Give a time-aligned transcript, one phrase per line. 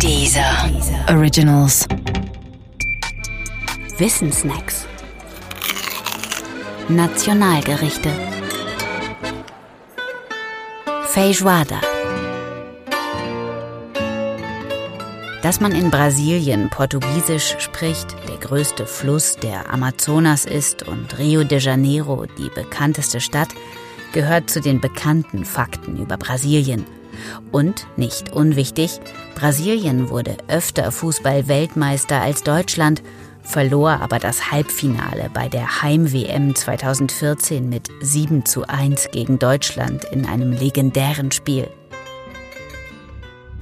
[0.00, 0.70] Dieser
[1.08, 1.86] Originals.
[3.98, 4.86] Wissensnacks.
[6.88, 8.10] Nationalgerichte.
[11.06, 11.80] Feijoada.
[15.42, 21.58] Dass man in Brasilien Portugiesisch spricht, der größte Fluss der Amazonas ist und Rio de
[21.58, 23.48] Janeiro die bekannteste Stadt,
[24.12, 26.84] gehört zu den bekannten Fakten über Brasilien.
[27.52, 29.00] Und, nicht unwichtig,
[29.34, 33.02] Brasilien wurde öfter Fußball-Weltmeister als Deutschland,
[33.42, 40.26] verlor aber das Halbfinale bei der Heim-WM 2014 mit 7 zu 1 gegen Deutschland in
[40.26, 41.68] einem legendären Spiel.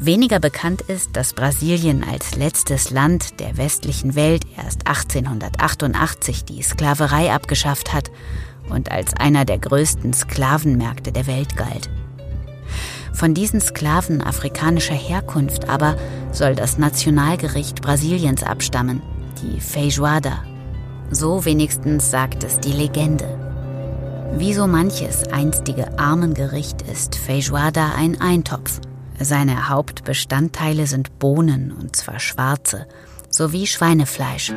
[0.04, 7.32] Weniger bekannt ist, dass Brasilien als letztes Land der westlichen Welt erst 1888 die Sklaverei
[7.32, 8.10] abgeschafft hat
[8.68, 11.88] und als einer der größten Sklavenmärkte der Welt galt.
[13.12, 15.96] Von diesen Sklaven afrikanischer Herkunft aber
[16.32, 19.02] soll das Nationalgericht Brasiliens abstammen,
[19.42, 20.42] die Feijoada.
[21.10, 23.38] So wenigstens sagt es die Legende.
[24.34, 28.80] Wie so manches einstige Armengericht ist Feijoada ein Eintopf.
[29.20, 32.86] Seine Hauptbestandteile sind Bohnen, und zwar schwarze,
[33.28, 34.52] sowie Schweinefleisch.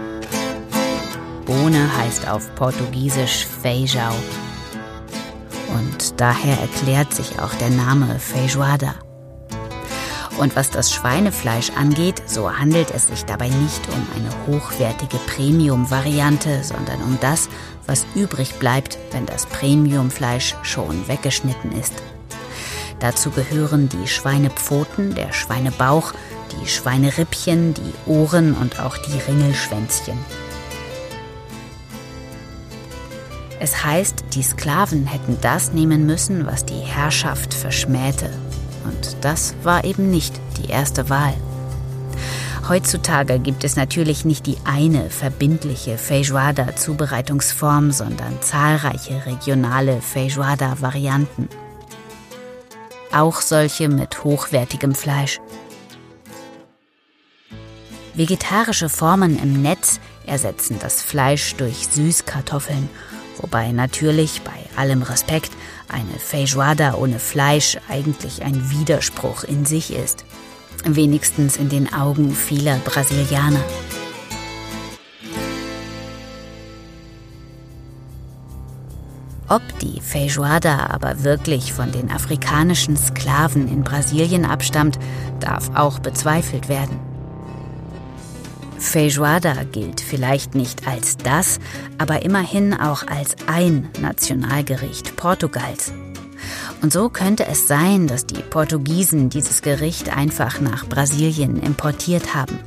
[1.46, 4.14] Bohne heißt auf Portugiesisch Feijão.
[5.96, 8.96] Und daher erklärt sich auch der Name Feijoada.
[10.38, 16.66] Und was das Schweinefleisch angeht, so handelt es sich dabei nicht um eine hochwertige Premium-Variante,
[16.66, 17.48] sondern um das,
[17.88, 21.94] was übrig bleibt, wenn das Premiumfleisch schon weggeschnitten ist.
[23.00, 26.12] Dazu gehören die Schweinepfoten, der Schweinebauch,
[26.60, 30.18] die Schweinerippchen, die Ohren und auch die Ringelschwänzchen.
[33.60, 38.30] Es heißt, die Sklaven hätten das nehmen müssen, was die Herrschaft verschmähte.
[38.84, 41.34] Und das war eben nicht die erste Wahl.
[42.68, 51.48] Heutzutage gibt es natürlich nicht die eine verbindliche Feijoada-Zubereitungsform, sondern zahlreiche regionale Feijoada-Varianten.
[53.14, 55.40] Auch solche mit hochwertigem Fleisch.
[58.16, 62.90] Vegetarische Formen im Netz ersetzen das Fleisch durch Süßkartoffeln
[63.38, 65.52] Wobei natürlich bei allem Respekt
[65.90, 70.26] eine Feijoada ohne Fleisch eigentlich ein Widerspruch in sich ist.
[70.84, 73.64] Wenigstens in den Augen vieler Brasilianer.
[79.48, 84.98] Ob die Feijoada aber wirklich von den afrikanischen Sklaven in Brasilien abstammt,
[85.40, 87.15] darf auch bezweifelt werden.
[88.78, 91.60] Feijoada gilt vielleicht nicht als das,
[91.98, 95.92] aber immerhin auch als ein Nationalgericht Portugals.
[96.82, 102.60] Und so könnte es sein, dass die Portugiesen dieses Gericht einfach nach Brasilien importiert haben.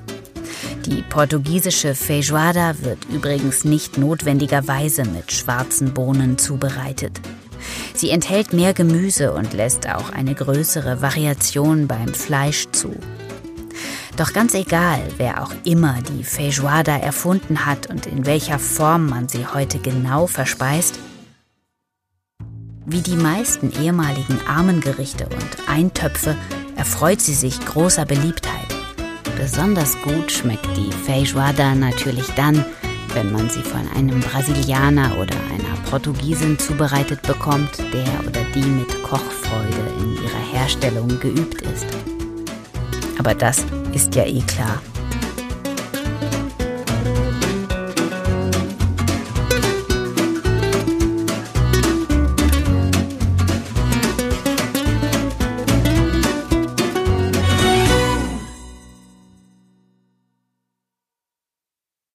[0.87, 7.21] Die portugiesische Feijoada wird übrigens nicht notwendigerweise mit schwarzen Bohnen zubereitet.
[7.95, 12.95] Sie enthält mehr Gemüse und lässt auch eine größere Variation beim Fleisch zu.
[14.19, 19.29] Doch ganz egal, wer auch immer die Feijoada erfunden hat und in welcher Form man
[19.29, 20.99] sie heute genau verspeist,
[22.85, 26.37] wie die meisten ehemaligen Armengerichte und Eintöpfe
[26.75, 28.75] erfreut sie sich großer Beliebtheit.
[29.37, 32.65] Besonders gut schmeckt die Feijoada natürlich dann,
[33.15, 39.01] wenn man sie von einem Brasilianer oder einer Portugiesin zubereitet bekommt, der oder die mit
[39.05, 41.87] Kochfreude in ihrer Herstellung geübt ist.
[43.19, 44.81] Aber das ist ja eh klar.